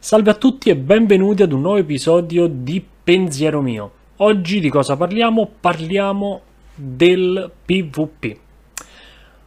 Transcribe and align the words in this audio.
Salve 0.00 0.30
a 0.30 0.34
tutti 0.34 0.70
e 0.70 0.76
benvenuti 0.76 1.42
ad 1.42 1.50
un 1.50 1.60
nuovo 1.60 1.78
episodio 1.78 2.46
di 2.46 2.82
Pensiero 3.02 3.60
mio. 3.60 3.90
Oggi 4.18 4.60
di 4.60 4.70
cosa 4.70 4.96
parliamo? 4.96 5.50
Parliamo 5.58 6.40
del 6.72 7.50
PvP. 7.64 8.36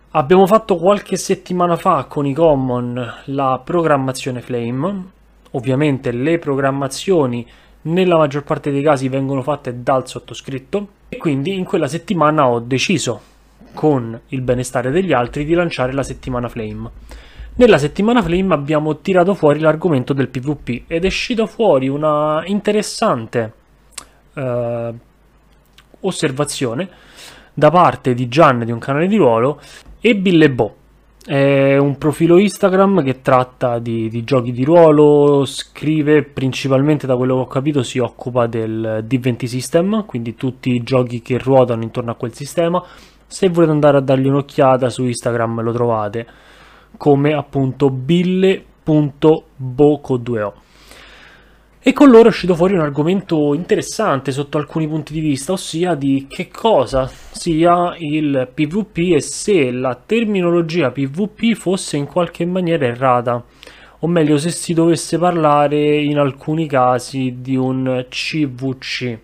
Abbiamo 0.09 0.45
fatto 0.45 0.75
qualche 0.75 1.15
settimana 1.15 1.77
fa 1.77 2.03
con 2.03 2.25
i 2.25 2.33
common 2.33 3.21
la 3.27 3.61
programmazione 3.63 4.41
Flame. 4.41 5.05
Ovviamente 5.51 6.11
le 6.11 6.37
programmazioni 6.37 7.47
nella 7.83 8.17
maggior 8.17 8.43
parte 8.43 8.71
dei 8.71 8.83
casi 8.83 9.07
vengono 9.07 9.41
fatte 9.41 9.81
dal 9.81 10.05
sottoscritto 10.05 10.87
e 11.07 11.15
quindi 11.15 11.55
in 11.55 11.63
quella 11.63 11.87
settimana 11.87 12.49
ho 12.49 12.59
deciso 12.59 13.21
con 13.73 14.19
il 14.27 14.41
benestare 14.41 14.91
degli 14.91 15.13
altri 15.13 15.45
di 15.45 15.53
lanciare 15.53 15.93
la 15.93 16.03
settimana 16.03 16.49
Flame. 16.49 16.89
Nella 17.53 17.77
settimana 17.77 18.21
Flame 18.21 18.53
abbiamo 18.53 19.01
tirato 19.01 19.33
fuori 19.33 19.59
l'argomento 19.59 20.13
del 20.13 20.29
PvP 20.29 20.83
ed 20.87 21.03
è 21.03 21.07
uscito 21.07 21.45
fuori 21.45 21.89
una 21.89 22.41
interessante 22.45 23.53
eh, 24.33 24.93
osservazione 25.99 26.89
da 27.53 27.69
parte 27.69 28.13
di 28.13 28.29
Gian 28.29 28.63
di 28.63 28.71
un 28.71 28.79
canale 28.79 29.07
di 29.07 29.17
ruolo 29.17 29.59
e 29.99 30.15
Billebo. 30.15 30.75
È 31.23 31.77
un 31.77 31.97
profilo 31.97 32.39
Instagram 32.39 33.03
che 33.03 33.21
tratta 33.21 33.79
di, 33.79 34.07
di, 34.07 34.23
giochi 34.23 34.53
di 34.53 34.63
ruolo, 34.63 35.43
scrive 35.45 36.23
principalmente 36.23 37.05
da 37.05 37.17
quello 37.17 37.35
che 37.35 37.41
ho 37.41 37.47
capito 37.47 37.83
si 37.83 37.99
occupa 37.99 38.47
del 38.47 39.05
D20 39.05 39.45
System, 39.45 40.05
quindi 40.05 40.35
tutti 40.35 40.71
i 40.71 40.83
giochi 40.83 41.21
che 41.21 41.37
ruotano 41.37 41.83
intorno 41.83 42.11
a 42.11 42.15
quel 42.15 42.33
sistema. 42.33 42.81
Se 43.27 43.49
volete 43.49 43.73
andare 43.73 43.97
a 43.97 44.01
dargli 44.01 44.27
un'occhiata 44.27 44.89
su 44.89 45.03
Instagram 45.03 45.61
lo 45.61 45.73
trovate 45.73 46.27
come 46.97 47.33
appunto 47.33 47.89
bille.bo2o. 47.89 50.53
E 51.83 51.93
con 51.93 52.11
loro 52.11 52.25
è 52.25 52.27
uscito 52.27 52.53
fuori 52.53 52.75
un 52.75 52.81
argomento 52.81 53.55
interessante 53.55 54.31
sotto 54.31 54.59
alcuni 54.59 54.87
punti 54.87 55.13
di 55.13 55.19
vista, 55.19 55.53
ossia 55.53 55.95
di 55.95 56.27
che 56.29 56.47
cosa 56.47 57.09
sia 57.31 57.95
il 57.97 58.51
PvP 58.53 59.15
e 59.15 59.21
se 59.21 59.71
la 59.71 59.95
terminologia 59.95 60.91
PvP 60.91 61.55
fosse 61.55 61.97
in 61.97 62.05
qualche 62.05 62.45
maniera 62.45 62.85
errata, 62.85 63.43
o 63.99 64.07
meglio 64.07 64.37
se 64.37 64.51
si 64.51 64.75
dovesse 64.75 65.17
parlare 65.17 66.01
in 66.01 66.19
alcuni 66.19 66.67
casi 66.67 67.37
di 67.41 67.55
un 67.55 68.05
CVC 68.07 69.17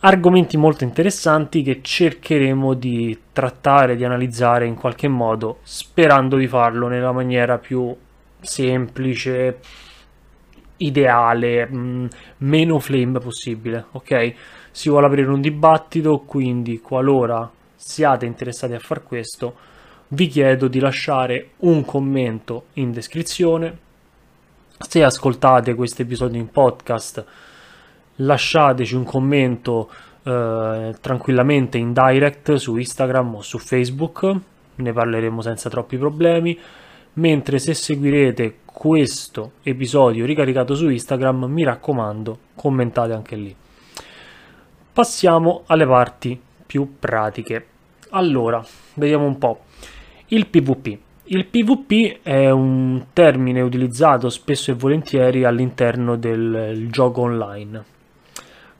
argomenti 0.00 0.56
molto 0.56 0.84
interessanti 0.84 1.62
che 1.62 1.80
cercheremo 1.82 2.74
di 2.74 3.18
trattare, 3.32 3.96
di 3.96 4.04
analizzare 4.04 4.66
in 4.66 4.74
qualche 4.74 5.08
modo, 5.08 5.58
sperando 5.62 6.36
di 6.36 6.46
farlo 6.46 6.88
nella 6.88 7.12
maniera 7.12 7.58
più 7.58 7.94
semplice, 8.40 9.58
ideale, 10.78 11.66
mm, 11.66 12.06
meno 12.38 12.78
flame 12.78 13.18
possibile, 13.18 13.86
ok? 13.92 14.34
Si 14.70 14.88
vuole 14.88 15.06
aprire 15.06 15.30
un 15.30 15.40
dibattito, 15.40 16.18
quindi 16.20 16.80
qualora 16.80 17.50
siate 17.74 18.26
interessati 18.26 18.74
a 18.74 18.78
far 18.78 19.02
questo, 19.02 19.56
vi 20.08 20.28
chiedo 20.28 20.68
di 20.68 20.78
lasciare 20.78 21.50
un 21.58 21.84
commento 21.84 22.66
in 22.74 22.92
descrizione. 22.92 23.84
Se 24.78 25.02
ascoltate 25.02 25.74
questo 25.74 26.02
episodio 26.02 26.38
in 26.38 26.50
podcast, 26.50 27.24
lasciateci 28.16 28.94
un 28.94 29.04
commento 29.04 29.90
eh, 30.22 30.94
tranquillamente 31.00 31.78
in 31.78 31.92
direct 31.92 32.54
su 32.54 32.76
Instagram 32.76 33.36
o 33.36 33.42
su 33.42 33.58
Facebook, 33.58 34.36
ne 34.76 34.92
parleremo 34.92 35.40
senza 35.40 35.70
troppi 35.70 35.96
problemi. 35.96 36.58
Mentre 37.14 37.58
se 37.58 37.72
seguirete 37.72 38.58
questo 38.64 39.52
episodio 39.62 40.26
ricaricato 40.26 40.74
su 40.74 40.88
Instagram, 40.90 41.44
mi 41.44 41.64
raccomando, 41.64 42.38
commentate 42.54 43.12
anche 43.12 43.36
lì. 43.36 43.56
Passiamo 44.92 45.62
alle 45.66 45.86
parti 45.86 46.38
più 46.66 46.96
pratiche. 46.98 47.66
Allora, 48.10 48.62
vediamo 48.94 49.24
un 49.24 49.38
po'. 49.38 49.60
Il 50.26 50.46
PvP. 50.46 50.98
Il 51.28 51.46
PvP 51.46 52.20
è 52.22 52.50
un 52.50 53.06
termine 53.12 53.60
utilizzato 53.62 54.28
spesso 54.28 54.70
e 54.70 54.74
volentieri 54.74 55.44
all'interno 55.44 56.16
del 56.16 56.88
gioco 56.90 57.22
online 57.22 57.94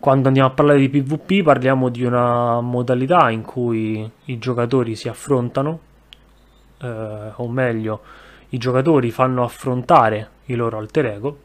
quando 0.06 0.28
andiamo 0.28 0.50
a 0.50 0.52
parlare 0.52 0.78
di 0.78 0.88
PvP 0.88 1.42
parliamo 1.42 1.88
di 1.88 2.04
una 2.04 2.60
modalità 2.60 3.28
in 3.30 3.42
cui 3.42 4.08
i 4.26 4.38
giocatori 4.38 4.94
si 4.94 5.08
affrontano, 5.08 5.80
eh, 6.80 7.32
o 7.34 7.48
meglio, 7.48 8.02
i 8.50 8.58
giocatori 8.58 9.10
fanno 9.10 9.42
affrontare 9.42 10.28
i 10.44 10.54
loro 10.54 10.78
alter 10.78 11.06
ego, 11.06 11.38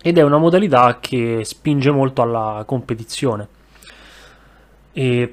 ed 0.00 0.16
è 0.16 0.22
una 0.22 0.38
modalità 0.38 0.98
che 1.00 1.40
spinge 1.42 1.90
molto 1.90 2.22
alla 2.22 2.62
competizione. 2.64 3.48
E 4.92 5.32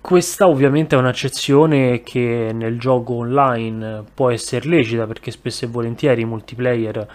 questa 0.00 0.46
ovviamente 0.46 0.94
è 0.94 0.98
un'accezione 1.00 2.02
che 2.02 2.52
nel 2.54 2.78
gioco 2.78 3.14
online 3.14 4.04
può 4.14 4.30
essere 4.30 4.68
lecita 4.68 5.08
perché 5.08 5.32
spesso 5.32 5.64
e 5.64 5.68
volentieri 5.68 6.20
i 6.20 6.24
multiplayer 6.24 7.08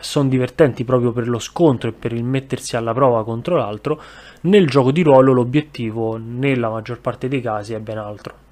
sono 0.00 0.28
divertenti 0.28 0.84
proprio 0.84 1.12
per 1.12 1.28
lo 1.28 1.38
scontro 1.38 1.88
e 1.88 1.92
per 1.92 2.12
il 2.12 2.24
mettersi 2.24 2.76
alla 2.76 2.92
prova 2.92 3.24
contro 3.24 3.56
l'altro, 3.56 4.00
nel 4.42 4.68
gioco 4.68 4.92
di 4.92 5.02
ruolo 5.02 5.32
l'obiettivo 5.32 6.16
nella 6.16 6.68
maggior 6.68 7.00
parte 7.00 7.28
dei 7.28 7.40
casi 7.40 7.74
è 7.74 7.80
ben 7.80 7.98
altro. 7.98 8.46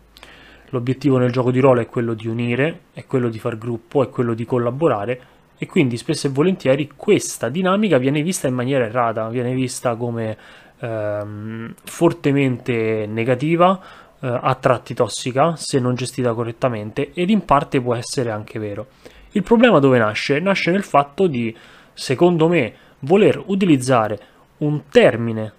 L'obiettivo 0.70 1.18
nel 1.18 1.30
gioco 1.30 1.50
di 1.50 1.60
ruolo 1.60 1.80
è 1.80 1.86
quello 1.86 2.14
di 2.14 2.26
unire, 2.26 2.80
è 2.92 3.06
quello 3.06 3.28
di 3.28 3.38
far 3.38 3.56
gruppo, 3.56 4.02
è 4.02 4.10
quello 4.10 4.34
di 4.34 4.44
collaborare 4.44 5.20
e 5.58 5.66
quindi 5.66 5.96
spesso 5.96 6.26
e 6.26 6.30
volentieri 6.30 6.90
questa 6.94 7.48
dinamica 7.48 7.98
viene 7.98 8.22
vista 8.22 8.48
in 8.48 8.54
maniera 8.54 8.84
errata, 8.84 9.28
viene 9.28 9.54
vista 9.54 9.94
come 9.94 10.36
ehm, 10.80 11.74
fortemente 11.84 13.06
negativa, 13.06 13.80
eh, 14.20 14.26
a 14.28 14.54
tratti 14.54 14.94
tossica 14.94 15.54
se 15.56 15.78
non 15.78 15.94
gestita 15.94 16.34
correttamente 16.34 17.12
ed 17.12 17.30
in 17.30 17.44
parte 17.44 17.80
può 17.80 17.94
essere 17.94 18.30
anche 18.30 18.58
vero. 18.58 18.86
Il 19.32 19.42
problema 19.42 19.78
dove 19.78 19.98
nasce? 19.98 20.40
Nasce 20.40 20.70
nel 20.70 20.82
fatto 20.82 21.26
di, 21.26 21.54
secondo 21.92 22.48
me, 22.48 22.74
voler 23.00 23.42
utilizzare 23.46 24.18
un 24.58 24.82
termine 24.88 25.52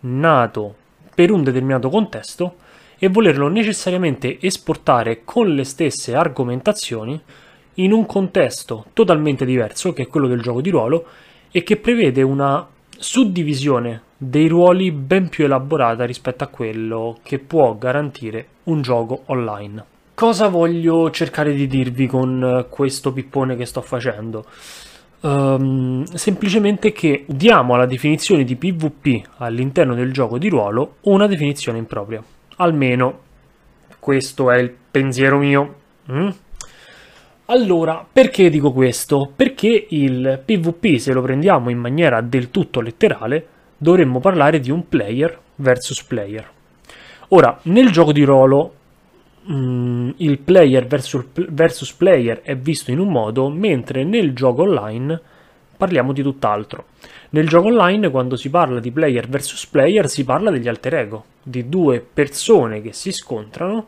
nato 0.00 0.74
per 1.14 1.30
un 1.30 1.42
determinato 1.42 1.88
contesto 1.88 2.56
e 2.98 3.08
volerlo 3.08 3.48
necessariamente 3.48 4.38
esportare 4.40 5.22
con 5.24 5.54
le 5.54 5.64
stesse 5.64 6.14
argomentazioni 6.14 7.20
in 7.74 7.92
un 7.92 8.06
contesto 8.06 8.86
totalmente 8.92 9.44
diverso, 9.44 9.92
che 9.92 10.02
è 10.02 10.06
quello 10.06 10.28
del 10.28 10.40
gioco 10.40 10.60
di 10.60 10.70
ruolo, 10.70 11.04
e 11.50 11.62
che 11.62 11.76
prevede 11.76 12.22
una 12.22 12.66
suddivisione 12.96 14.02
dei 14.16 14.48
ruoli 14.48 14.90
ben 14.92 15.28
più 15.28 15.44
elaborata 15.44 16.04
rispetto 16.04 16.44
a 16.44 16.48
quello 16.48 17.18
che 17.22 17.38
può 17.38 17.76
garantire 17.76 18.46
un 18.64 18.80
gioco 18.82 19.22
online. 19.26 19.93
Cosa 20.14 20.46
voglio 20.46 21.10
cercare 21.10 21.52
di 21.52 21.66
dirvi 21.66 22.06
con 22.06 22.40
eh, 22.40 22.68
questo 22.68 23.12
pippone 23.12 23.56
che 23.56 23.66
sto 23.66 23.80
facendo? 23.80 24.44
Um, 25.22 26.04
semplicemente 26.04 26.92
che 26.92 27.24
diamo 27.26 27.74
alla 27.74 27.86
definizione 27.86 28.44
di 28.44 28.54
PvP 28.54 29.30
all'interno 29.38 29.94
del 29.96 30.12
gioco 30.12 30.38
di 30.38 30.48
ruolo 30.48 30.98
una 31.02 31.26
definizione 31.26 31.78
impropria. 31.78 32.22
Almeno 32.58 33.22
questo 33.98 34.52
è 34.52 34.58
il 34.58 34.72
pensiero 34.88 35.36
mio. 35.38 35.74
Mm? 36.12 36.28
Allora, 37.46 38.06
perché 38.10 38.50
dico 38.50 38.70
questo? 38.70 39.32
Perché 39.34 39.86
il 39.88 40.40
PvP, 40.44 40.96
se 40.98 41.12
lo 41.12 41.22
prendiamo 41.22 41.70
in 41.70 41.78
maniera 41.78 42.20
del 42.20 42.52
tutto 42.52 42.80
letterale, 42.80 43.46
dovremmo 43.76 44.20
parlare 44.20 44.60
di 44.60 44.70
un 44.70 44.88
player 44.88 45.36
versus 45.56 46.04
player. 46.04 46.48
Ora, 47.30 47.58
nel 47.62 47.90
gioco 47.90 48.12
di 48.12 48.22
ruolo 48.22 48.74
mm, 49.50 50.10
il 50.16 50.38
player 50.38 50.86
versus, 50.86 51.24
versus 51.32 51.92
player 51.92 52.42
è 52.42 52.56
visto 52.56 52.90
in 52.90 52.98
un 52.98 53.10
modo, 53.10 53.48
mentre 53.48 54.04
nel 54.04 54.34
gioco 54.34 54.62
online 54.62 55.20
parliamo 55.76 56.12
di 56.12 56.22
tutt'altro. 56.22 56.86
Nel 57.30 57.48
gioco 57.48 57.68
online, 57.68 58.10
quando 58.10 58.36
si 58.36 58.48
parla 58.48 58.80
di 58.80 58.90
player 58.90 59.28
versus 59.28 59.66
player, 59.66 60.08
si 60.08 60.24
parla 60.24 60.50
degli 60.50 60.68
alter 60.68 60.94
ego, 60.94 61.24
di 61.42 61.68
due 61.68 62.00
persone 62.00 62.80
che 62.80 62.92
si 62.92 63.12
scontrano, 63.12 63.86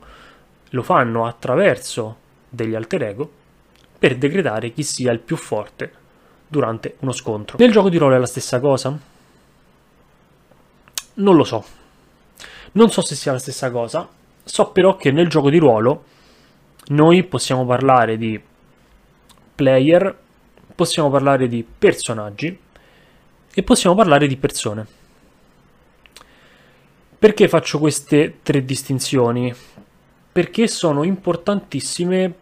lo 0.71 0.83
fanno 0.83 1.27
attraverso 1.27 2.17
degli 2.49 2.75
alter 2.75 3.03
ego 3.03 3.31
per 3.99 4.17
decretare 4.17 4.73
chi 4.73 4.83
sia 4.83 5.13
il 5.13 5.21
più 5.21 5.37
forte 5.37 5.93
durante 6.49 6.97
uno 7.01 7.13
scontro. 7.13 7.57
Nel 7.59 7.71
gioco 7.71 7.89
di 7.89 7.99
ruolo 7.99 8.17
è 8.17 8.19
la 8.19 8.27
stessa 8.27 8.61
cosa? 8.61 8.99
Non 11.15 11.37
lo 11.37 11.45
so. 11.45 11.65
Non 12.73 12.91
so 12.91 13.01
se 13.01 13.15
sia 13.15 13.33
la 13.33 13.39
stessa 13.39 13.71
cosa, 13.71 14.07
So 14.49 14.71
però 14.71 14.95
che 14.95 15.11
nel 15.11 15.29
gioco 15.29 15.51
di 15.51 15.59
ruolo 15.59 16.05
noi 16.91 17.25
possiamo 17.25 17.67
parlare 17.67 18.17
di 18.17 18.41
player, 19.57 20.17
possiamo 20.73 21.11
parlare 21.11 21.49
di 21.49 21.67
personaggi 21.67 22.57
e 23.53 23.63
possiamo 23.65 23.97
parlare 23.97 24.29
di 24.29 24.37
persone. 24.37 24.87
Perché 27.19 27.49
faccio 27.49 27.81
queste 27.81 28.39
tre 28.45 28.65
distinzioni? 28.65 29.53
Perché 30.31 30.69
sono 30.69 31.03
importantissime 31.03 32.35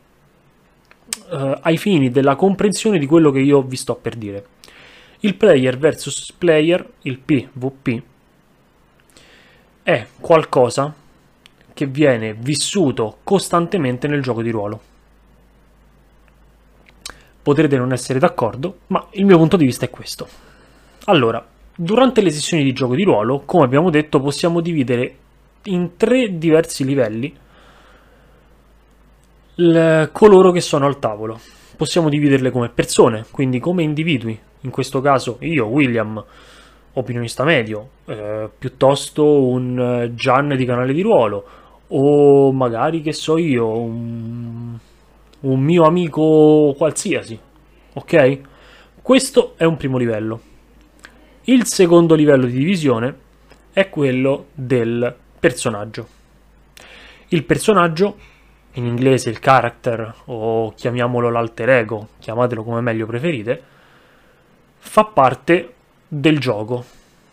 eh, 1.30 1.58
ai 1.62 1.78
fini 1.78 2.10
della 2.10 2.36
comprensione 2.36 2.98
di 2.98 3.06
quello 3.06 3.30
che 3.30 3.40
io 3.40 3.62
vi 3.62 3.76
sto 3.76 3.94
per 3.94 4.14
dire. 4.16 4.46
Il 5.20 5.36
player 5.36 5.78
versus 5.78 6.32
player, 6.32 6.86
il 7.02 7.18
PvP, 7.18 8.02
è 9.82 10.06
qualcosa 10.20 10.94
che 11.74 11.86
viene 11.86 12.34
vissuto 12.34 13.18
costantemente 13.22 14.08
nel 14.08 14.22
gioco 14.22 14.42
di 14.42 14.50
ruolo. 14.50 14.80
Potrete 17.42 17.76
non 17.76 17.92
essere 17.92 18.18
d'accordo, 18.18 18.78
ma 18.86 19.06
il 19.10 19.26
mio 19.26 19.36
punto 19.36 19.58
di 19.58 19.66
vista 19.66 19.84
è 19.84 19.90
questo. 19.90 20.26
Allora, 21.06 21.44
durante 21.74 22.22
le 22.22 22.30
sessioni 22.30 22.62
di 22.62 22.72
gioco 22.72 22.94
di 22.94 23.02
ruolo, 23.02 23.42
come 23.44 23.64
abbiamo 23.64 23.90
detto, 23.90 24.20
possiamo 24.20 24.60
dividere 24.60 25.16
in 25.64 25.96
tre 25.96 26.38
diversi 26.38 26.84
livelli 26.84 27.36
coloro 30.12 30.50
che 30.50 30.60
sono 30.60 30.86
al 30.86 30.98
tavolo. 30.98 31.38
Possiamo 31.76 32.08
dividerle 32.08 32.50
come 32.50 32.68
persone, 32.70 33.26
quindi 33.30 33.58
come 33.60 33.82
individui. 33.82 34.38
In 34.60 34.70
questo 34.70 35.00
caso 35.00 35.36
io, 35.40 35.66
William, 35.66 36.24
opinionista 36.94 37.44
medio, 37.44 37.90
eh, 38.06 38.48
piuttosto 38.56 39.42
un 39.48 39.78
eh, 39.78 40.14
Gian 40.14 40.56
di 40.56 40.64
canale 40.64 40.92
di 40.92 41.02
ruolo, 41.02 41.44
o 41.88 42.52
magari 42.52 43.02
che 43.02 43.12
so 43.12 43.36
io, 43.36 43.68
un, 43.68 44.76
un 45.40 45.60
mio 45.60 45.84
amico 45.84 46.74
qualsiasi. 46.76 47.38
Ok? 47.94 48.40
Questo 49.00 49.54
è 49.56 49.64
un 49.64 49.76
primo 49.76 49.98
livello. 49.98 50.40
Il 51.42 51.66
secondo 51.66 52.14
livello 52.14 52.46
di 52.46 52.56
divisione 52.56 53.14
è 53.72 53.90
quello 53.90 54.46
del 54.54 55.14
personaggio. 55.38 56.08
Il 57.28 57.44
personaggio, 57.44 58.16
in 58.72 58.86
inglese 58.86 59.28
il 59.28 59.40
character 59.40 60.14
o 60.26 60.72
chiamiamolo 60.72 61.30
l'alter 61.30 61.68
ego, 61.68 62.08
chiamatelo 62.18 62.64
come 62.64 62.80
meglio 62.80 63.06
preferite, 63.06 63.62
fa 64.78 65.04
parte 65.04 65.74
del 66.08 66.38
gioco. 66.38 66.84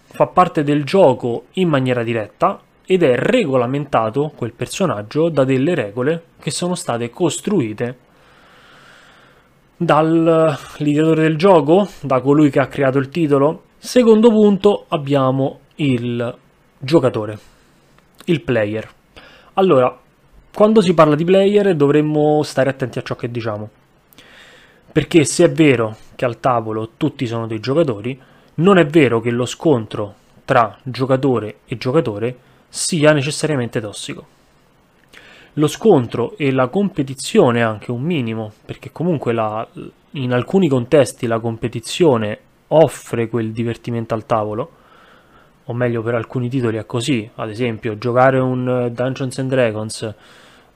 Fa 0.03 0.27
parte 0.27 0.63
del 0.63 0.83
gioco 0.83 1.45
in 1.53 1.69
maniera 1.69 2.03
diretta 2.03 2.61
ed 2.91 3.03
è 3.03 3.15
regolamentato 3.15 4.33
quel 4.35 4.51
personaggio 4.51 5.29
da 5.29 5.45
delle 5.45 5.75
regole 5.75 6.23
che 6.41 6.51
sono 6.51 6.75
state 6.75 7.09
costruite 7.09 7.97
dall'ideatore 9.77 11.21
del 11.21 11.37
gioco, 11.37 11.87
da 12.01 12.19
colui 12.19 12.49
che 12.49 12.59
ha 12.59 12.67
creato 12.67 12.97
il 12.97 13.07
titolo. 13.07 13.63
Secondo 13.77 14.29
punto 14.29 14.87
abbiamo 14.89 15.59
il 15.75 16.35
giocatore, 16.77 17.39
il 18.25 18.41
player. 18.41 18.89
Allora, 19.53 19.97
quando 20.53 20.81
si 20.81 20.93
parla 20.93 21.15
di 21.15 21.23
player 21.23 21.73
dovremmo 21.77 22.43
stare 22.43 22.71
attenti 22.71 22.99
a 22.99 23.03
ciò 23.03 23.15
che 23.15 23.31
diciamo. 23.31 23.69
Perché 24.91 25.23
se 25.23 25.45
è 25.45 25.49
vero 25.49 25.95
che 26.13 26.25
al 26.25 26.41
tavolo 26.41 26.89
tutti 26.97 27.25
sono 27.25 27.47
dei 27.47 27.61
giocatori, 27.61 28.19
non 28.55 28.77
è 28.77 28.85
vero 28.85 29.21
che 29.21 29.31
lo 29.31 29.45
scontro 29.45 30.13
tra 30.43 30.77
giocatore 30.83 31.59
e 31.65 31.77
giocatore 31.77 32.49
sia 32.71 33.11
necessariamente 33.11 33.81
tossico. 33.81 34.25
Lo 35.55 35.67
scontro 35.67 36.37
e 36.37 36.51
la 36.51 36.69
competizione 36.69 37.61
anche 37.61 37.91
un 37.91 38.01
minimo, 38.01 38.53
perché 38.65 38.91
comunque 38.91 39.33
la, 39.33 39.67
in 40.11 40.31
alcuni 40.31 40.69
contesti 40.69 41.27
la 41.27 41.39
competizione 41.39 42.39
offre 42.69 43.27
quel 43.27 43.51
divertimento 43.51 44.13
al 44.13 44.25
tavolo, 44.25 44.71
o 45.65 45.73
meglio 45.73 46.01
per 46.01 46.15
alcuni 46.15 46.47
titoli 46.47 46.77
è 46.77 46.85
così, 46.85 47.29
ad 47.35 47.49
esempio 47.49 47.97
giocare 47.97 48.39
un 48.39 48.89
Dungeons 48.93 49.37
and 49.39 49.49
Dragons 49.49 50.15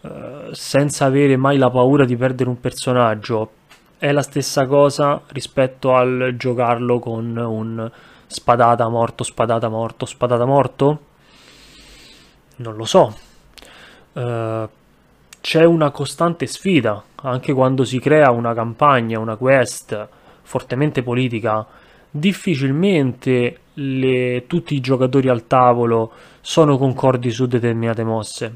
eh, 0.02 0.50
senza 0.52 1.06
avere 1.06 1.38
mai 1.38 1.58
la 1.58 1.70
paura 1.70 2.04
di 2.04 2.18
perdere 2.18 2.50
un 2.50 2.60
personaggio 2.60 3.52
è 3.98 4.12
la 4.12 4.22
stessa 4.22 4.68
cosa 4.68 5.22
rispetto 5.28 5.96
al 5.96 6.36
giocarlo 6.38 7.00
con 7.00 7.38
un 7.38 7.90
spadata 8.28 8.90
morto, 8.90 9.24
spadata 9.24 9.70
morto, 9.70 10.06
spadata 10.06 10.46
morto? 10.46 11.00
Non 12.58 12.76
lo 12.76 12.86
so. 12.86 13.16
Uh, 14.14 14.68
c'è 15.42 15.64
una 15.64 15.92
costante 15.92 16.48
sfida, 16.48 17.04
anche 17.18 17.54
quando 17.54 17.84
si 17.84 18.00
crea 18.00 18.32
una 18.32 18.54
campagna, 18.54 19.20
una 19.20 19.36
quest 19.36 20.08
fortemente 20.42 21.04
politica, 21.04 21.66
difficilmente 22.10 23.60
le, 23.74 24.46
tutti 24.48 24.74
i 24.74 24.80
giocatori 24.80 25.28
al 25.28 25.48
tavolo 25.48 26.12
sono 26.42 26.78
concordi 26.78 27.30
su 27.30 27.46
determinate 27.46 28.04
mosse. 28.04 28.56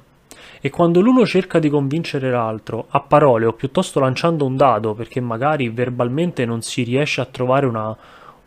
E 0.62 0.70
quando 0.70 1.00
l'uno 1.02 1.26
cerca 1.26 1.60
di 1.60 1.70
convincere 1.70 2.32
l'altro, 2.32 2.88
a 2.90 3.02
parole 3.02 3.46
o 3.46 3.54
piuttosto 3.54 4.00
lanciando 4.00 4.46
un 4.46 4.58
dado, 4.58 4.94
perché 4.94 5.22
magari 5.22 5.70
verbalmente 5.70 6.46
non 6.46 6.62
si 6.62 6.84
riesce 6.84 7.22
a 7.22 7.26
trovare 7.26 7.66
una, 7.66 7.96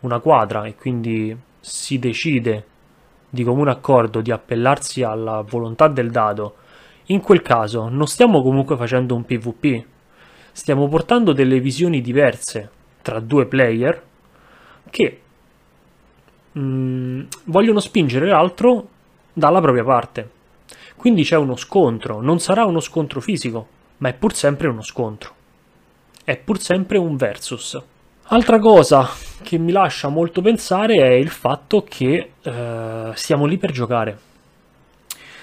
una 0.01 0.19
quadra 0.19 0.65
e 0.65 0.75
quindi 0.75 1.35
si 1.59 1.97
decide 1.97 2.65
di 3.33 3.43
comune 3.43 3.71
accordo 3.71 4.21
di 4.21 4.29
appellarsi 4.29 5.01
alla 5.01 5.41
volontà 5.41 5.87
del 5.87 6.11
dado, 6.11 6.57
in 7.05 7.19
quel 7.19 7.41
caso 7.41 7.89
non 7.89 8.05
stiamo 8.05 8.43
comunque 8.43 8.77
facendo 8.77 9.15
un 9.15 9.25
PvP, 9.25 9.83
stiamo 10.51 10.87
portando 10.87 11.33
delle 11.33 11.59
visioni 11.59 11.99
diverse 11.99 12.69
tra 13.01 13.19
due 13.19 13.47
player 13.47 14.03
che 14.87 15.21
mh, 16.51 16.61
mm, 16.61 17.21
vogliono 17.45 17.79
spingere 17.79 18.27
l'altro 18.27 18.87
dalla 19.33 19.61
propria 19.61 19.83
parte. 19.83 20.29
Quindi 20.95 21.23
c'è 21.23 21.35
uno 21.35 21.55
scontro, 21.55 22.21
non 22.21 22.37
sarà 22.37 22.65
uno 22.65 22.81
scontro 22.81 23.19
fisico, 23.19 23.67
ma 23.97 24.09
è 24.09 24.13
pur 24.13 24.35
sempre 24.35 24.67
uno 24.67 24.83
scontro. 24.83 25.33
È 26.23 26.37
pur 26.37 26.59
sempre 26.59 26.99
un 26.99 27.15
versus. 27.15 27.81
Altra 28.27 28.57
cosa 28.57 29.09
che 29.43 29.57
mi 29.57 29.73
lascia 29.73 30.07
molto 30.07 30.41
pensare 30.41 30.95
è 30.95 31.11
il 31.11 31.27
fatto 31.27 31.83
che 31.83 32.31
eh, 32.41 33.11
siamo 33.13 33.45
lì 33.45 33.57
per 33.57 33.71
giocare. 33.71 34.17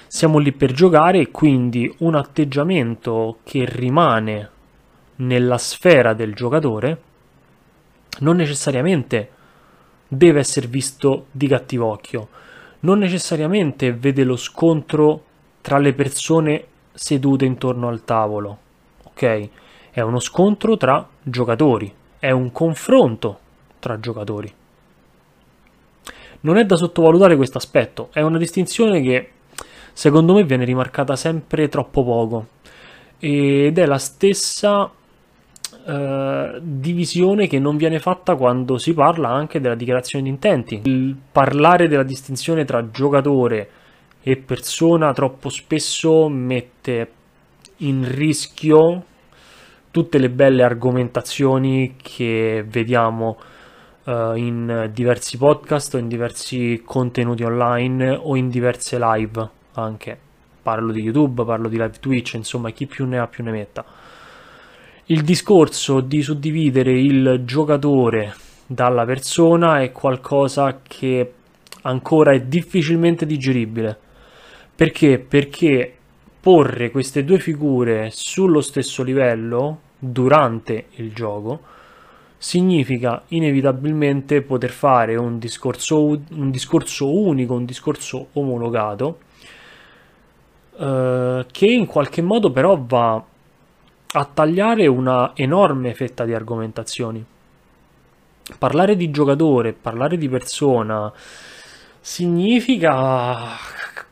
Siamo 0.06 0.38
lì 0.38 0.50
per 0.52 0.72
giocare 0.72 1.20
e 1.20 1.30
quindi 1.30 1.94
un 1.98 2.14
atteggiamento 2.14 3.40
che 3.44 3.66
rimane 3.68 4.50
nella 5.16 5.58
sfera 5.58 6.14
del 6.14 6.34
giocatore 6.34 7.02
non 8.20 8.36
necessariamente 8.36 9.30
deve 10.08 10.40
essere 10.40 10.66
visto 10.66 11.26
di 11.30 11.46
cattivo 11.46 11.86
occhio, 11.86 12.28
non 12.80 12.98
necessariamente 12.98 13.92
vede 13.92 14.24
lo 14.24 14.36
scontro 14.36 15.24
tra 15.60 15.78
le 15.78 15.92
persone 15.92 16.64
sedute 16.94 17.44
intorno 17.44 17.88
al 17.88 18.04
tavolo, 18.04 18.58
ok? 19.04 19.48
È 19.90 20.00
uno 20.00 20.18
scontro 20.18 20.76
tra 20.78 21.06
giocatori, 21.22 21.98
è 22.20 22.30
un 22.30 22.52
confronto 22.52 23.38
tra 23.80 23.98
giocatori. 23.98 24.52
Non 26.42 26.56
è 26.56 26.64
da 26.64 26.76
sottovalutare 26.76 27.34
questo 27.36 27.58
aspetto, 27.58 28.10
è 28.12 28.20
una 28.20 28.38
distinzione 28.38 29.00
che 29.00 29.30
secondo 29.92 30.34
me 30.34 30.44
viene 30.44 30.64
rimarcata 30.64 31.16
sempre 31.16 31.68
troppo 31.68 32.04
poco 32.04 32.46
ed 33.18 33.76
è 33.76 33.86
la 33.86 33.98
stessa 33.98 34.90
eh, 35.86 36.58
divisione 36.62 37.46
che 37.46 37.58
non 37.58 37.76
viene 37.76 37.98
fatta 37.98 38.36
quando 38.36 38.78
si 38.78 38.94
parla 38.94 39.30
anche 39.30 39.60
della 39.60 39.74
dichiarazione 39.74 40.24
di 40.24 40.30
intenti. 40.30 40.80
Il 40.84 41.16
parlare 41.32 41.88
della 41.88 42.02
distinzione 42.02 42.64
tra 42.64 42.90
giocatore 42.90 43.70
e 44.22 44.36
persona 44.36 45.12
troppo 45.14 45.48
spesso 45.48 46.28
mette 46.28 47.10
in 47.78 48.06
rischio 48.06 49.04
tutte 49.90 50.18
le 50.18 50.30
belle 50.30 50.62
argomentazioni 50.62 51.96
che 52.00 52.64
vediamo 52.66 53.38
uh, 54.04 54.34
in 54.34 54.90
diversi 54.92 55.36
podcast 55.36 55.94
o 55.94 55.98
in 55.98 56.08
diversi 56.08 56.82
contenuti 56.84 57.42
online 57.42 58.10
o 58.10 58.36
in 58.36 58.48
diverse 58.48 58.98
live 58.98 59.48
anche. 59.74 60.18
Parlo 60.62 60.92
di 60.92 61.00
YouTube, 61.00 61.44
parlo 61.44 61.68
di 61.68 61.76
live 61.76 61.98
Twitch, 61.98 62.34
insomma 62.34 62.70
chi 62.70 62.86
più 62.86 63.06
ne 63.06 63.18
ha 63.18 63.26
più 63.26 63.42
ne 63.42 63.50
metta. 63.50 63.84
Il 65.06 65.22
discorso 65.22 66.00
di 66.00 66.22
suddividere 66.22 66.92
il 66.92 67.42
giocatore 67.44 68.34
dalla 68.66 69.04
persona 69.04 69.80
è 69.80 69.90
qualcosa 69.90 70.80
che 70.86 71.32
ancora 71.82 72.32
è 72.32 72.42
difficilmente 72.42 73.26
digeribile 73.26 74.08
perché? 74.80 75.18
Perché 75.18 75.96
porre 76.40 76.90
queste 76.90 77.24
due 77.24 77.38
figure 77.38 78.10
sullo 78.10 78.60
stesso 78.60 79.02
livello 79.02 79.80
durante 79.98 80.86
il 80.96 81.12
gioco 81.12 81.60
significa 82.38 83.22
inevitabilmente 83.28 84.40
poter 84.40 84.70
fare 84.70 85.14
un 85.16 85.38
discorso, 85.38 86.06
un 86.06 86.50
discorso 86.50 87.14
unico, 87.14 87.52
un 87.52 87.66
discorso 87.66 88.28
omologato, 88.32 89.18
eh, 90.78 91.44
che 91.50 91.66
in 91.66 91.84
qualche 91.84 92.22
modo 92.22 92.50
però 92.50 92.82
va 92.82 93.22
a 94.12 94.24
tagliare 94.24 94.86
una 94.86 95.32
enorme 95.34 95.92
fetta 95.92 96.24
di 96.24 96.32
argomentazioni. 96.32 97.22
Parlare 98.56 98.96
di 98.96 99.10
giocatore, 99.10 99.74
parlare 99.74 100.16
di 100.16 100.28
persona, 100.30 101.12
significa 102.00 103.58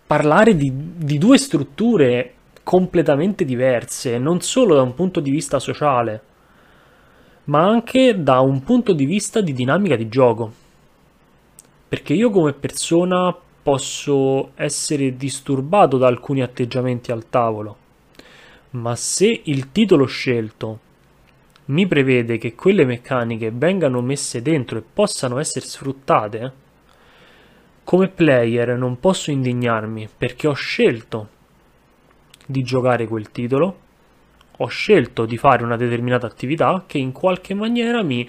parlare 0.08 0.56
di, 0.56 0.72
di 0.72 1.18
due 1.18 1.36
strutture 1.36 2.32
completamente 2.62 3.44
diverse, 3.44 4.16
non 4.16 4.40
solo 4.40 4.74
da 4.74 4.80
un 4.80 4.94
punto 4.94 5.20
di 5.20 5.30
vista 5.30 5.58
sociale, 5.58 6.22
ma 7.44 7.66
anche 7.66 8.22
da 8.22 8.40
un 8.40 8.62
punto 8.64 8.94
di 8.94 9.04
vista 9.04 9.42
di 9.42 9.52
dinamica 9.52 9.96
di 9.96 10.08
gioco. 10.08 10.50
Perché 11.90 12.14
io 12.14 12.30
come 12.30 12.54
persona 12.54 13.36
posso 13.62 14.52
essere 14.54 15.14
disturbato 15.14 15.98
da 15.98 16.06
alcuni 16.06 16.40
atteggiamenti 16.40 17.12
al 17.12 17.28
tavolo, 17.28 17.76
ma 18.70 18.96
se 18.96 19.42
il 19.44 19.72
titolo 19.72 20.06
scelto 20.06 20.78
mi 21.66 21.86
prevede 21.86 22.38
che 22.38 22.54
quelle 22.54 22.86
meccaniche 22.86 23.50
vengano 23.50 24.00
messe 24.00 24.40
dentro 24.40 24.78
e 24.78 24.82
possano 24.90 25.38
essere 25.38 25.66
sfruttate, 25.66 26.66
come 27.88 28.08
player 28.08 28.76
non 28.76 29.00
posso 29.00 29.30
indignarmi 29.30 30.10
perché 30.14 30.46
ho 30.46 30.52
scelto 30.52 31.28
di 32.44 32.62
giocare 32.62 33.06
quel 33.06 33.30
titolo, 33.30 33.78
ho 34.58 34.66
scelto 34.66 35.24
di 35.24 35.38
fare 35.38 35.64
una 35.64 35.78
determinata 35.78 36.26
attività 36.26 36.84
che 36.86 36.98
in 36.98 37.12
qualche 37.12 37.54
maniera 37.54 38.02
mi, 38.02 38.28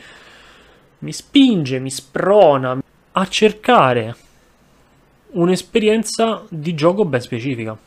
mi 0.99 1.11
spinge, 1.11 1.79
mi 1.79 1.89
sprona 1.89 2.81
a 3.11 3.27
cercare 3.27 4.15
un'esperienza 5.31 6.45
di 6.47 6.73
gioco 6.73 7.03
ben 7.03 7.19
specifica. 7.19 7.77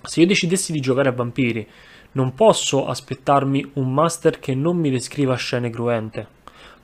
Se 0.00 0.20
io 0.20 0.26
decidessi 0.28 0.70
di 0.70 0.78
giocare 0.78 1.08
a 1.08 1.12
vampiri, 1.12 1.66
non 2.12 2.34
posso 2.34 2.86
aspettarmi 2.86 3.72
un 3.74 3.92
master 3.92 4.38
che 4.38 4.54
non 4.54 4.76
mi 4.76 4.90
descriva 4.90 5.34
scene 5.34 5.70
cruente. 5.70 6.24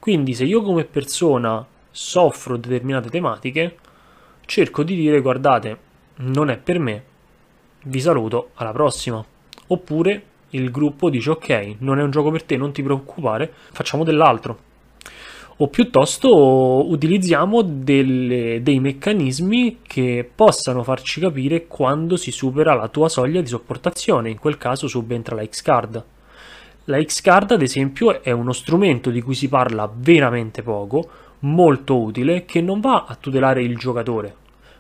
Quindi 0.00 0.35
se 0.35 0.42
io 0.42 0.62
come 0.62 0.82
persona 0.82 1.64
soffro 1.90 2.57
determinate 2.57 3.11
tematiche, 3.11 3.76
cerco 4.47 4.83
di 4.83 4.95
dire 4.95 5.21
guardate, 5.21 5.78
non 6.16 6.50
è 6.50 6.57
per 6.57 6.78
me, 6.78 7.04
vi 7.85 8.00
saluto, 8.00 8.50
alla 8.54 8.73
prossima. 8.73 9.25
Oppure 9.68 10.23
il 10.50 10.71
gruppo 10.71 11.11
dice 11.11 11.30
ok, 11.30 11.76
non 11.78 11.99
è 11.99 12.02
un 12.02 12.11
gioco 12.11 12.30
per 12.30 12.42
te, 12.45 12.57
non 12.57 12.73
ti 12.73 12.83
preoccupare, 12.83 13.52
facciamo 13.73 14.04
dell'altro. 14.04 14.66
O 15.61 15.68
piuttosto 15.68 16.88
utilizziamo 16.88 17.62
delle, 17.62 18.61
dei 18.62 18.78
meccanismi 18.78 19.80
che 19.83 20.28
possano 20.33 20.85
farci 20.85 21.21
capire 21.21 21.66
quando 21.66 22.16
si 22.16 22.30
supera 22.30 22.75
la 22.75 22.87
tua 22.88 23.09
soglia 23.09 23.40
di 23.40 23.49
sopportazione, 23.49 24.30
in 24.30 24.38
quel 24.38 24.57
caso 24.57 24.87
subentra 24.87 25.35
la 25.35 25.45
X-Card. 25.45 26.04
La 26.85 27.02
X-Card, 27.02 27.50
ad 27.50 27.62
esempio, 27.62 28.23
è 28.23 28.30
uno 28.30 28.52
strumento 28.52 29.11
di 29.11 29.21
cui 29.21 29.35
si 29.35 29.49
parla 29.49 29.90
veramente 29.92 30.62
poco, 30.62 31.11
molto 31.40 31.99
utile, 31.99 32.45
che 32.45 32.61
non 32.61 32.80
va 32.80 33.04
a 33.07 33.14
tutelare 33.14 33.62
il 33.62 33.76
giocatore, 33.76 34.35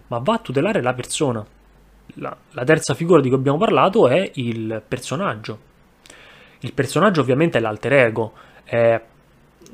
ma 0.08 0.18
va 0.18 0.34
a 0.34 0.38
tutelare 0.38 0.82
la 0.82 0.94
persona 0.94 1.44
la, 2.14 2.36
la 2.52 2.64
terza 2.64 2.94
figura 2.94 3.20
di 3.20 3.28
cui 3.28 3.38
abbiamo 3.38 3.58
parlato 3.58 4.08
è 4.08 4.30
il 4.34 4.82
personaggio. 4.86 5.66
Il 6.60 6.72
personaggio 6.72 7.20
ovviamente 7.20 7.58
è 7.58 7.60
l'alter 7.60 7.92
ego, 7.92 8.32
è 8.64 9.00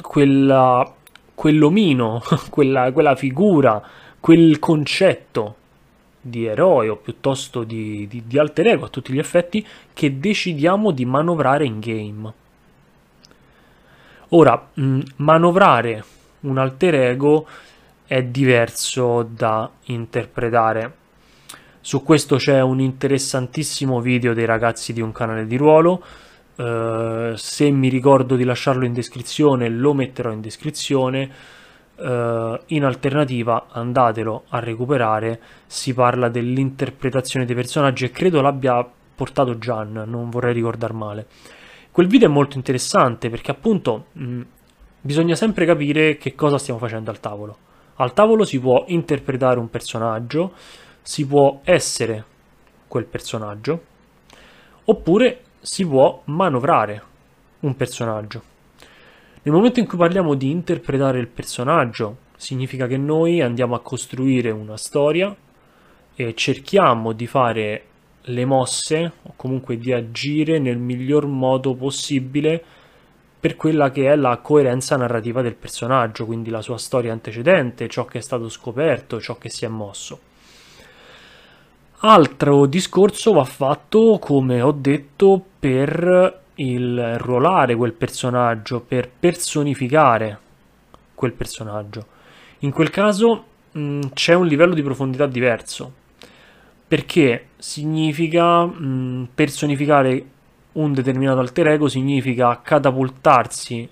quella, 0.01 0.93
quell'omino, 1.35 2.23
quella, 2.51 2.93
quella 2.93 3.15
figura, 3.15 3.83
quel 4.21 4.59
concetto 4.59 5.57
di 6.21 6.47
eroe 6.47 6.89
o 6.89 6.97
piuttosto 6.97 7.65
di, 7.65 8.07
di, 8.09 8.25
di, 8.27 8.39
alter 8.39 8.69
ego 8.69 8.87
a 8.87 8.89
tutti 8.89 9.13
gli 9.13 9.19
effetti 9.19 9.67
che 9.93 10.19
decidiamo 10.19 10.91
di 10.91 11.05
manovrare 11.05 11.65
in 11.65 11.81
game. 11.81 12.33
Ora, 14.31 14.71
manovrare 15.17 16.05
un 16.45 16.59
alter 16.59 16.95
ego 16.95 17.47
è 18.07 18.23
diverso 18.23 19.23
da 19.23 19.71
interpretare 19.85 21.03
su 21.87 22.03
questo 22.03 22.37
c'è 22.37 22.63
un 22.63 22.81
interessantissimo 22.81 24.01
video 24.01 24.33
dei 24.33 24.47
ragazzi 24.47 24.95
di 24.95 25.03
un 25.03 25.13
canale 25.13 25.47
di 25.47 25.59
ruolo. 25.59 26.03
Uh, 26.57 27.35
se 27.35 27.69
mi 27.69 27.91
ricordo 27.91 28.37
di 28.37 28.45
lasciarlo 28.45 28.87
in 28.87 28.95
descrizione, 28.95 29.69
lo 29.69 29.93
metterò 29.93 30.33
in 30.33 30.41
descrizione. 30.41 31.31
Uh, 31.97 32.59
in 32.69 32.85
alternativa, 32.85 33.67
andatelo 33.71 34.45
a 34.49 34.61
recuperare. 34.61 35.39
Si 35.67 35.93
parla 35.93 36.31
dell'interpretazione 36.31 37.45
dei 37.45 37.55
personaggi 37.55 38.07
e 38.07 38.11
credo 38.11 38.41
l'abbia 38.41 38.83
portato 39.15 39.59
Gian, 39.59 40.05
non 40.07 40.31
vorrei 40.31 40.55
ricordar 40.55 40.95
male. 40.95 41.27
Quel 41.91 42.07
video 42.07 42.29
è 42.29 42.33
molto 42.33 42.57
interessante 42.57 43.29
perché 43.29 43.51
appunto 43.51 44.07
mh, 44.13 44.41
bisogna 45.05 45.35
sempre 45.35 45.67
capire 45.67 46.17
che 46.17 46.35
cosa 46.35 46.57
stiamo 46.57 46.81
facendo 46.81 47.11
al 47.11 47.21
tavolo. 47.21 47.59
Al 47.97 48.15
tavolo 48.15 48.45
si 48.45 48.59
può 48.59 48.85
interpretare 48.89 49.59
un 49.59 49.69
personaggio, 49.69 50.55
si 51.03 51.27
può 51.27 51.61
essere 51.63 52.25
quel 52.89 53.05
personaggio 53.05 53.83
oppure 54.85 55.41
si 55.61 55.87
può 55.87 56.23
manovrare 56.25 57.03
un 57.61 57.77
personaggio. 57.77 58.43
Nel 59.43 59.55
momento 59.55 59.79
in 59.79 59.87
cui 59.87 59.99
parliamo 59.99 60.35
di 60.35 60.51
interpretare 60.51 61.19
il 61.19 61.29
personaggio, 61.29 62.17
significa 62.37 62.87
che 62.87 62.97
noi 62.97 63.43
andiamo 63.43 63.75
a 63.75 63.83
costruire 63.83 64.51
una 64.51 64.79
storia 64.79 65.37
e 66.15 66.35
cerchiamo 66.35 67.13
di 67.13 67.27
fare 67.27 67.85
le 68.23 68.45
mosse 68.47 69.13
o 69.23 69.35
comunque 69.37 69.77
di 69.77 69.93
agire 69.93 70.59
nel 70.59 70.79
miglior 70.79 71.27
modo 71.27 71.75
possibile 71.75 72.65
per 73.45 73.57
quella 73.57 73.91
che 73.91 74.11
è 74.11 74.17
la 74.17 74.39
coerenza 74.39 74.97
narrativa 74.97 75.43
del 75.43 75.55
personaggio, 75.55 76.25
quindi 76.25 76.49
la 76.49 76.63
sua 76.63 76.79
storia 76.79 77.13
antecedente, 77.13 77.91
ciò 77.91 78.07
che 78.07 78.17
è 78.17 78.21
stato 78.23 78.49
scoperto, 78.49 79.21
ciò 79.21 79.37
che 79.37 79.51
si 79.51 79.67
è 79.67 79.69
mosso. 79.69 80.19
Altro 81.99 82.65
discorso 82.65 83.35
va 83.35 83.45
fatto, 83.45 84.19
come 84.19 84.63
ho 84.63 84.73
detto, 84.73 85.45
per 85.59 86.41
il 86.55 87.19
ruolare 87.19 87.75
quel 87.75 87.93
personaggio, 87.93 88.81
per 88.81 89.11
personificare 89.11 90.39
quel 91.15 91.33
personaggio. 91.33 92.07
In 92.61 92.71
quel 92.71 92.89
caso 92.89 93.45
mh, 93.73 94.07
c'è 94.15 94.33
un 94.33 94.47
livello 94.47 94.73
di 94.73 94.83
profondità 94.83 95.27
diverso, 95.27 95.93
perché 96.89 97.49
significa 97.59 98.65
mh, 98.65 99.29
personificare 99.35 100.25
un 100.75 100.93
determinato 100.93 101.41
alter 101.41 101.69
ego, 101.69 101.89
significa 101.89 102.61
catapultarsi 102.63 103.89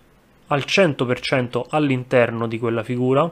al 0.49 0.65
100% 0.67 1.67
all'interno 1.71 2.47
di 2.47 2.59
quella 2.59 2.83
figura 2.83 3.31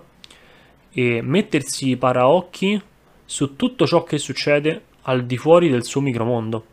e 0.92 1.20
mettersi 1.22 1.90
i 1.90 1.96
paraocchi 1.96 2.80
su 3.24 3.56
tutto 3.56 3.86
ciò 3.86 4.02
che 4.02 4.18
succede 4.18 4.82
al 5.02 5.24
di 5.24 5.36
fuori 5.36 5.68
del 5.68 5.84
suo 5.84 6.00
micromondo. 6.00 6.64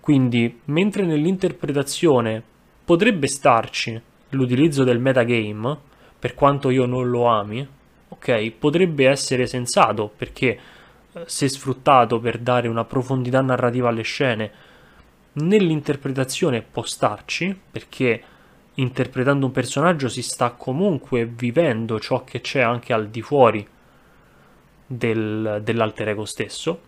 Quindi, 0.00 0.60
mentre 0.66 1.04
nell'interpretazione 1.04 2.42
potrebbe 2.84 3.26
starci 3.26 4.00
l'utilizzo 4.30 4.84
del 4.84 4.98
metagame, 4.98 5.78
per 6.18 6.34
quanto 6.34 6.70
io 6.70 6.86
non 6.86 7.08
lo 7.08 7.26
ami, 7.26 7.66
ok, 8.08 8.50
potrebbe 8.52 9.08
essere 9.08 9.46
sensato 9.46 10.10
perché 10.16 10.58
eh, 11.12 11.22
se 11.26 11.48
sfruttato 11.48 12.20
per 12.20 12.38
dare 12.38 12.68
una 12.68 12.84
profondità 12.84 13.40
narrativa 13.40 13.88
alle 13.88 14.02
scene, 14.02 14.50
nell'interpretazione 15.34 16.62
può 16.62 16.82
starci 16.82 17.58
perché 17.70 18.22
interpretando 18.74 19.46
un 19.46 19.52
personaggio 19.52 20.08
si 20.08 20.22
sta 20.22 20.50
comunque 20.50 21.26
vivendo 21.26 22.00
ciò 22.00 22.24
che 22.24 22.40
c'è 22.40 22.60
anche 22.60 22.92
al 22.92 23.08
di 23.08 23.22
fuori 23.22 23.66
del, 24.86 25.60
dell'alter 25.62 26.08
ego 26.08 26.24
stesso, 26.24 26.80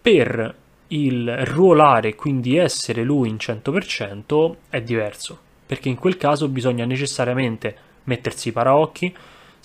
per 0.00 0.54
il 0.88 1.36
ruolare, 1.46 2.14
quindi 2.14 2.56
essere 2.56 3.02
lui 3.02 3.28
in 3.28 3.36
100%, 3.36 4.56
è 4.68 4.82
diverso, 4.82 5.38
perché 5.66 5.88
in 5.88 5.96
quel 5.96 6.16
caso 6.16 6.48
bisogna 6.48 6.84
necessariamente 6.84 7.76
mettersi 8.04 8.48
i 8.48 8.52
paraocchi, 8.52 9.14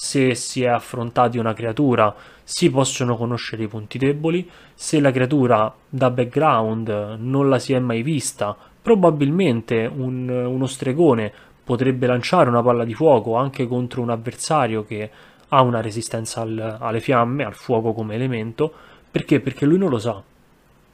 se 0.01 0.33
si 0.33 0.63
è 0.63 0.67
affrontati 0.67 1.37
una 1.37 1.53
creatura 1.53 2.15
si 2.41 2.69
possono 2.69 3.17
conoscere 3.17 3.63
i 3.63 3.67
punti 3.67 3.97
deboli, 3.97 4.49
se 4.73 5.01
la 5.01 5.11
creatura 5.11 5.75
da 5.89 6.09
background 6.09 7.17
non 7.19 7.49
la 7.49 7.59
si 7.59 7.73
è 7.73 7.79
mai 7.79 8.01
vista, 8.01 8.55
probabilmente 8.81 9.91
un, 9.93 10.29
uno 10.29 10.67
stregone 10.67 11.29
potrebbe 11.65 12.07
lanciare 12.07 12.47
una 12.47 12.63
palla 12.63 12.85
di 12.85 12.93
fuoco 12.93 13.35
anche 13.35 13.67
contro 13.67 14.01
un 14.01 14.09
avversario 14.09 14.85
che 14.85 15.11
ha 15.49 15.61
una 15.61 15.81
resistenza 15.81 16.39
al, 16.39 16.77
alle 16.79 17.01
fiamme, 17.01 17.43
al 17.43 17.55
fuoco 17.55 17.91
come 17.91 18.15
elemento, 18.15 18.71
perché? 19.11 19.41
Perché 19.41 19.65
lui 19.65 19.77
non 19.77 19.89
lo 19.89 19.99
sa, 19.99 20.23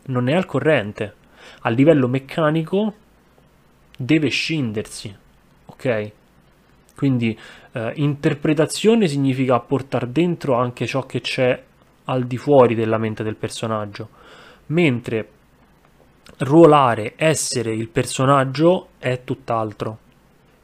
non 0.07 0.29
è 0.29 0.33
al 0.33 0.47
corrente. 0.47 1.13
A 1.59 1.69
livello 1.69 2.07
meccanico 2.07 2.93
deve 3.95 4.29
scindersi, 4.29 5.15
ok? 5.65 6.11
Quindi 6.95 7.37
eh, 7.73 7.91
interpretazione 7.95 9.07
significa 9.07 9.59
portare 9.59 10.11
dentro 10.11 10.55
anche 10.55 10.85
ciò 10.85 11.05
che 11.05 11.21
c'è 11.21 11.61
al 12.05 12.25
di 12.25 12.37
fuori 12.37 12.75
della 12.75 12.97
mente 12.97 13.23
del 13.23 13.35
personaggio, 13.35 14.09
mentre 14.67 15.29
ruolare, 16.39 17.13
essere 17.15 17.73
il 17.73 17.89
personaggio 17.89 18.89
è 18.97 19.23
tutt'altro. 19.23 19.99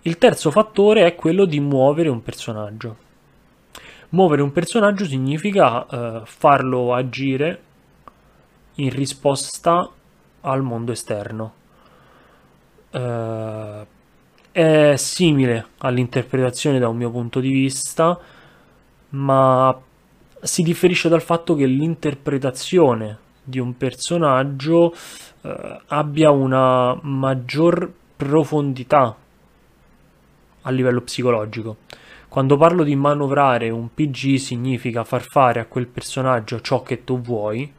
Il 0.04 0.18
terzo 0.18 0.52
fattore 0.52 1.06
è 1.06 1.16
quello 1.16 1.46
di 1.46 1.60
muovere 1.60 2.10
un 2.10 2.24
personaggio. 2.24 3.10
Muovere 4.10 4.42
un 4.42 4.52
personaggio 4.52 5.06
significa 5.06 5.86
eh, 5.86 6.22
farlo 6.26 6.94
agire 6.94 7.62
in 8.76 8.90
risposta 8.90 9.90
al 10.42 10.62
mondo 10.62 10.92
esterno. 10.92 11.54
Uh, 12.92 13.86
È 14.54 14.96
simile 14.98 15.68
all'interpretazione 15.78 16.78
da 16.78 16.90
un 16.90 16.98
mio 16.98 17.10
punto 17.10 17.40
di 17.40 17.50
vista, 17.50 18.20
ma 19.12 19.80
si 20.42 20.62
differisce 20.62 21.08
dal 21.08 21.22
fatto 21.22 21.56
che 21.56 21.66
l'interpretazione 21.66 23.18
di 23.42 23.60
un 23.60 23.78
personaggio 23.78 24.94
eh, 25.42 25.80
abbia 25.88 26.32
una 26.32 27.00
maggior 27.02 27.90
profondità 28.18 29.16
a 30.64 30.70
livello 30.70 31.00
psicologico. 31.00 31.78
Quando 32.28 32.58
parlo 32.58 32.84
di 32.84 32.96
manovrare 32.98 33.70
un 33.70 33.94
PG 33.94 34.36
significa 34.36 35.06
far 35.06 35.22
fare 35.22 35.62
a 35.62 35.66
quel 35.66 35.88
personaggio 35.88 36.60
ciò 36.60 36.84
che 36.84 37.06
tu 37.06 37.22
vuoi, 37.22 37.72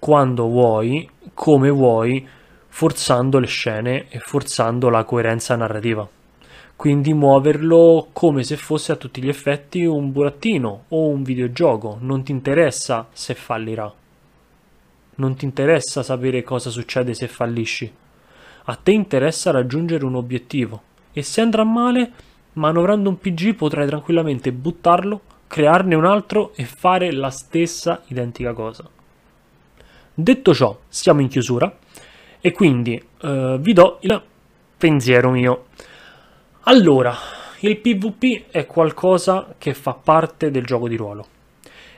quando 0.00 0.48
vuoi, 0.48 1.08
come 1.34 1.70
vuoi, 1.70 2.28
forzando 2.76 3.38
le 3.38 3.46
scene 3.46 4.08
e 4.08 4.18
forzando 4.18 4.88
la 4.88 5.04
coerenza 5.04 5.54
narrativa. 5.54 6.06
Quindi 6.74 7.14
muoverlo 7.14 8.08
come 8.12 8.42
se 8.42 8.56
fosse 8.56 8.90
a 8.90 8.96
tutti 8.96 9.22
gli 9.22 9.28
effetti 9.28 9.84
un 9.84 10.10
burattino 10.10 10.86
o 10.88 11.06
un 11.06 11.22
videogioco, 11.22 11.98
non 12.00 12.24
ti 12.24 12.32
interessa 12.32 13.06
se 13.12 13.36
fallirà. 13.36 13.90
Non 15.14 15.36
ti 15.36 15.44
interessa 15.44 16.02
sapere 16.02 16.42
cosa 16.42 16.68
succede 16.68 17.14
se 17.14 17.28
fallisci. 17.28 17.92
A 18.64 18.74
te 18.74 18.90
interessa 18.90 19.52
raggiungere 19.52 20.04
un 20.04 20.16
obiettivo 20.16 20.82
e 21.12 21.22
se 21.22 21.42
andrà 21.42 21.62
male, 21.62 22.10
manovrando 22.54 23.08
un 23.08 23.18
PG 23.20 23.54
potrai 23.54 23.86
tranquillamente 23.86 24.50
buttarlo, 24.50 25.20
crearne 25.46 25.94
un 25.94 26.06
altro 26.06 26.52
e 26.56 26.64
fare 26.64 27.12
la 27.12 27.30
stessa 27.30 28.02
identica 28.08 28.52
cosa. 28.52 28.84
Detto 30.12 30.52
ciò, 30.52 30.76
siamo 30.88 31.20
in 31.20 31.28
chiusura 31.28 31.72
e 32.46 32.52
quindi 32.52 33.02
eh, 33.22 33.56
vi 33.58 33.72
do 33.72 33.96
il 34.02 34.22
pensiero 34.76 35.30
mio. 35.30 35.68
Allora, 36.64 37.16
il 37.60 37.78
PvP 37.78 38.50
è 38.50 38.66
qualcosa 38.66 39.54
che 39.56 39.72
fa 39.72 39.94
parte 39.94 40.50
del 40.50 40.66
gioco 40.66 40.86
di 40.86 40.96
ruolo. 40.96 41.26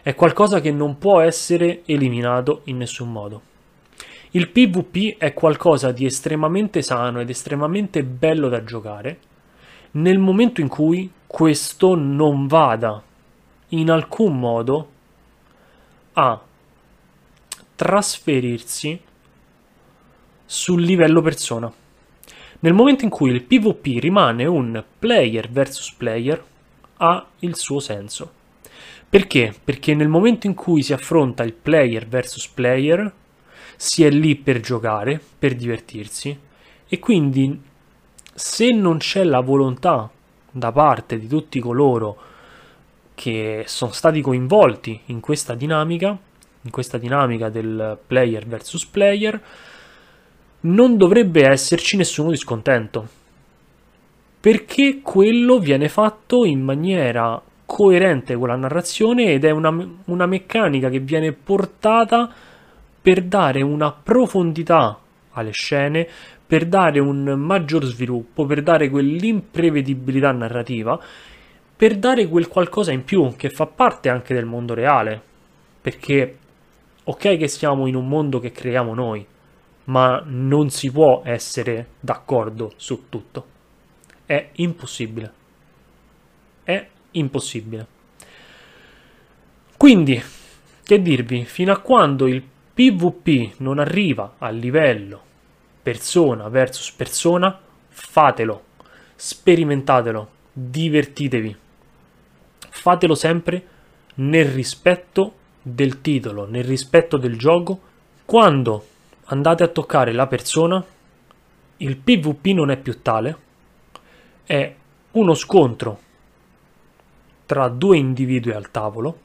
È 0.00 0.14
qualcosa 0.14 0.60
che 0.60 0.70
non 0.70 0.98
può 0.98 1.18
essere 1.18 1.82
eliminato 1.86 2.60
in 2.66 2.76
nessun 2.76 3.10
modo. 3.10 3.42
Il 4.30 4.50
PvP 4.50 5.18
è 5.18 5.34
qualcosa 5.34 5.90
di 5.90 6.06
estremamente 6.06 6.80
sano 6.80 7.18
ed 7.18 7.28
estremamente 7.28 8.04
bello 8.04 8.48
da 8.48 8.62
giocare 8.62 9.18
nel 9.92 10.20
momento 10.20 10.60
in 10.60 10.68
cui 10.68 11.10
questo 11.26 11.96
non 11.96 12.46
vada 12.46 13.02
in 13.70 13.90
alcun 13.90 14.38
modo 14.38 14.90
a 16.12 16.40
trasferirsi 17.74 19.00
sul 20.46 20.82
livello 20.82 21.20
persona. 21.20 21.70
Nel 22.60 22.72
momento 22.72 23.04
in 23.04 23.10
cui 23.10 23.30
il 23.30 23.42
PvP 23.42 24.00
rimane 24.00 24.46
un 24.46 24.82
player 24.98 25.50
versus 25.50 25.92
player, 25.92 26.42
ha 26.98 27.26
il 27.40 27.56
suo 27.56 27.80
senso. 27.80 28.32
Perché? 29.08 29.54
Perché 29.62 29.94
nel 29.94 30.08
momento 30.08 30.46
in 30.46 30.54
cui 30.54 30.82
si 30.82 30.92
affronta 30.92 31.42
il 31.42 31.52
player 31.52 32.06
versus 32.06 32.48
player, 32.48 33.12
si 33.76 34.04
è 34.04 34.10
lì 34.10 34.36
per 34.36 34.60
giocare, 34.60 35.20
per 35.38 35.54
divertirsi, 35.54 36.38
e 36.88 36.98
quindi 36.98 37.60
se 38.34 38.70
non 38.70 38.98
c'è 38.98 39.24
la 39.24 39.40
volontà 39.40 40.10
da 40.50 40.72
parte 40.72 41.18
di 41.18 41.26
tutti 41.26 41.60
coloro 41.60 42.16
che 43.14 43.64
sono 43.66 43.92
stati 43.92 44.20
coinvolti 44.20 45.00
in 45.06 45.20
questa 45.20 45.54
dinamica, 45.54 46.16
in 46.62 46.70
questa 46.70 46.98
dinamica 46.98 47.48
del 47.48 47.98
player 48.06 48.46
versus 48.46 48.84
player, 48.86 49.40
non 50.66 50.96
dovrebbe 50.96 51.46
esserci 51.46 51.96
nessuno 51.96 52.30
discontento. 52.30 53.08
Perché 54.40 55.00
quello 55.02 55.58
viene 55.58 55.88
fatto 55.88 56.44
in 56.44 56.62
maniera 56.62 57.40
coerente 57.64 58.36
con 58.36 58.48
la 58.48 58.56
narrazione 58.56 59.32
ed 59.32 59.44
è 59.44 59.50
una, 59.50 59.76
una 60.04 60.26
meccanica 60.26 60.88
che 60.88 61.00
viene 61.00 61.32
portata 61.32 62.32
per 63.02 63.22
dare 63.22 63.62
una 63.62 63.92
profondità 63.92 64.98
alle 65.32 65.50
scene, 65.50 66.08
per 66.46 66.66
dare 66.66 67.00
un 67.00 67.22
maggior 67.36 67.84
sviluppo, 67.84 68.46
per 68.46 68.62
dare 68.62 68.88
quell'imprevedibilità 68.88 70.30
narrativa, 70.32 70.98
per 71.76 71.96
dare 71.96 72.26
quel 72.28 72.48
qualcosa 72.48 72.92
in 72.92 73.04
più 73.04 73.34
che 73.36 73.50
fa 73.50 73.66
parte 73.66 74.08
anche 74.08 74.32
del 74.32 74.46
mondo 74.46 74.74
reale. 74.74 75.20
Perché 75.80 76.38
ok 77.04 77.36
che 77.36 77.48
siamo 77.48 77.86
in 77.86 77.96
un 77.96 78.08
mondo 78.08 78.38
che 78.38 78.52
creiamo 78.52 78.94
noi, 78.94 79.26
ma 79.86 80.22
non 80.24 80.70
si 80.70 80.90
può 80.90 81.22
essere 81.24 81.88
d'accordo 82.00 82.72
su 82.76 83.08
tutto. 83.08 83.46
È 84.24 84.50
impossibile. 84.54 85.32
È 86.62 86.88
impossibile. 87.12 87.86
Quindi, 89.76 90.22
che 90.82 91.02
dirvi, 91.02 91.44
fino 91.44 91.72
a 91.72 91.80
quando 91.80 92.26
il 92.26 92.42
PvP 92.74 93.58
non 93.58 93.78
arriva 93.78 94.34
a 94.38 94.48
livello 94.50 95.22
persona 95.82 96.48
versus 96.48 96.90
persona, 96.90 97.56
fatelo, 97.88 98.64
sperimentatelo, 99.14 100.28
divertitevi. 100.52 101.56
Fatelo 102.58 103.14
sempre 103.14 103.66
nel 104.16 104.46
rispetto 104.46 105.34
del 105.62 106.00
titolo, 106.00 106.48
nel 106.48 106.64
rispetto 106.64 107.16
del 107.16 107.38
gioco. 107.38 107.80
Quando 108.24 108.84
andate 109.26 109.62
a 109.62 109.68
toccare 109.68 110.12
la 110.12 110.26
persona, 110.26 110.84
il 111.78 111.96
PvP 111.96 112.46
non 112.48 112.70
è 112.70 112.76
più 112.76 113.02
tale, 113.02 113.36
è 114.44 114.74
uno 115.12 115.34
scontro 115.34 116.00
tra 117.46 117.68
due 117.68 117.96
individui 117.96 118.52
al 118.52 118.70
tavolo, 118.70 119.18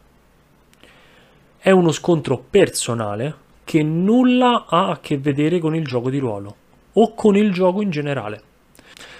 è 1.57 1.71
uno 1.71 1.91
scontro 1.91 2.37
personale 2.37 3.35
che 3.63 3.83
nulla 3.83 4.65
ha 4.67 4.89
a 4.89 4.99
che 4.99 5.17
vedere 5.17 5.59
con 5.59 5.75
il 5.75 5.85
gioco 5.85 6.09
di 6.09 6.17
ruolo 6.17 6.55
o 6.93 7.13
con 7.13 7.35
il 7.37 7.53
gioco 7.53 7.81
in 7.81 7.89
generale. 7.89 8.41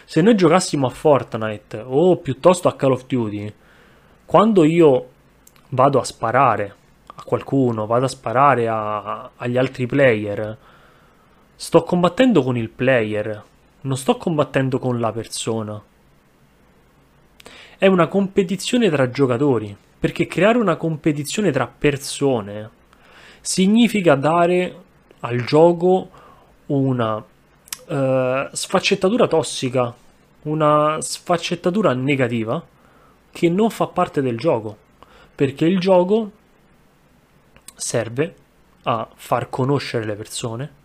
Se 0.06 0.22
noi 0.22 0.36
giocassimo 0.36 0.88
a 0.88 0.89
Fortnite 0.89 1.84
o 1.86 2.17
piuttosto 2.17 2.67
a 2.67 2.76
Call 2.76 2.91
of 2.91 3.06
Duty, 3.06 3.54
quando 4.26 4.63
io 4.63 5.10
vado 5.70 6.00
a 6.00 6.04
sparare 6.04 6.76
a 7.15 7.24
qualcuno, 7.24 7.86
vado 7.86 8.06
a 8.06 8.10
sparare 8.10 8.67
a, 8.67 9.32
agli 9.36 9.58
altri 9.58 9.86
player, 9.86 10.58
Sto 11.62 11.84
combattendo 11.84 12.41
con 12.41 12.58
il 12.58 12.69
player, 12.69 13.43
non 13.82 13.95
sto 13.95 14.17
combattendo 14.17 14.80
con 14.80 15.00
la 15.00 15.12
persona. 15.12 15.80
È 17.78 17.86
una 17.86 18.08
competizione 18.08 18.89
tra 18.89 19.12
giocatori, 19.12 19.78
perché 20.00 20.26
creare 20.26 20.58
una 20.58 20.76
competizione 20.76 21.52
tra 21.52 21.67
persone 21.67 22.67
significa 23.41 24.15
dare 24.15 24.76
al 25.19 25.43
gioco 25.43 26.10
una 26.65 27.17
uh, 27.17 28.50
sfaccettatura 28.52 29.28
tossica, 29.28 29.93
una 30.41 30.97
sfaccettatura 31.00 31.93
negativa 31.93 32.65
che 33.32 33.50
non 33.50 33.69
fa 33.69 33.86
parte 33.86 34.24
del 34.24 34.39
gioco, 34.39 34.76
perché 35.36 35.65
il 35.65 35.80
gioco 35.80 36.32
serve 37.76 38.36
a 38.82 39.08
far 39.13 39.47
conoscere 39.52 40.06
le 40.06 40.15
persone, 40.15 40.80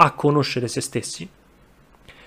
a 0.00 0.12
conoscere 0.12 0.68
se 0.68 0.80
stessi 0.80 1.28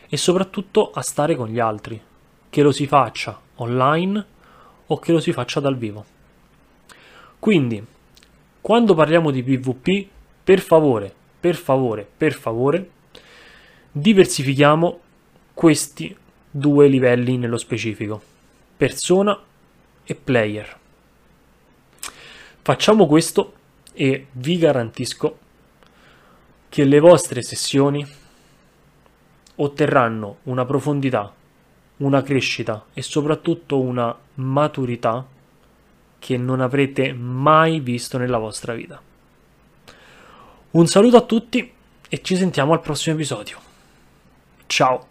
e 0.07 0.17
soprattutto 0.17 0.91
a 0.91 1.01
stare 1.01 1.35
con 1.35 1.47
gli 1.47 1.59
altri, 1.59 2.01
che 2.49 2.61
lo 2.61 2.71
si 2.71 2.85
faccia 2.85 3.39
online 3.55 4.25
o 4.87 4.99
che 4.99 5.11
lo 5.13 5.21
si 5.21 5.31
faccia 5.31 5.61
dal 5.61 5.77
vivo. 5.77 6.05
Quindi, 7.39 7.83
quando 8.59 8.93
parliamo 8.93 9.31
di 9.31 9.41
PvP, 9.41 10.07
per 10.43 10.59
favore, 10.59 11.13
per 11.39 11.55
favore, 11.55 12.07
per 12.17 12.33
favore, 12.33 12.89
diversifichiamo 13.91 14.99
questi 15.53 16.15
due 16.49 16.87
livelli 16.87 17.37
nello 17.37 17.57
specifico, 17.57 18.21
persona 18.75 19.39
e 20.03 20.15
player. 20.15 20.77
Facciamo 22.61 23.07
questo 23.07 23.53
e 23.93 24.27
vi 24.31 24.57
garantisco 24.57 25.37
che 26.71 26.85
le 26.85 27.01
vostre 27.01 27.41
sessioni 27.41 28.07
otterranno 29.55 30.37
una 30.43 30.63
profondità, 30.63 31.29
una 31.97 32.23
crescita 32.23 32.85
e 32.93 33.01
soprattutto 33.01 33.77
una 33.81 34.17
maturità 34.35 35.27
che 36.17 36.37
non 36.37 36.61
avrete 36.61 37.11
mai 37.11 37.81
visto 37.81 38.17
nella 38.17 38.37
vostra 38.37 38.73
vita. 38.73 39.01
Un 40.71 40.87
saluto 40.87 41.17
a 41.17 41.25
tutti 41.25 41.73
e 42.07 42.21
ci 42.21 42.37
sentiamo 42.37 42.71
al 42.71 42.79
prossimo 42.79 43.15
episodio. 43.15 43.59
Ciao! 44.67 45.10